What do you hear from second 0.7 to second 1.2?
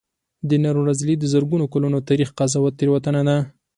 ورځې لید